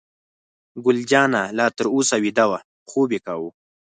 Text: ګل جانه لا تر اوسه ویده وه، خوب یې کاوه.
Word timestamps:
ګل 0.83 0.99
جانه 1.11 1.41
لا 1.57 1.67
تر 1.77 1.85
اوسه 1.95 2.15
ویده 2.23 2.45
وه، 2.49 2.59
خوب 2.89 3.09
یې 3.15 3.19
کاوه. 3.25 3.49